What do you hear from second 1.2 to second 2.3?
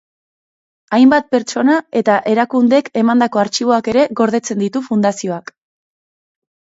pertsona eta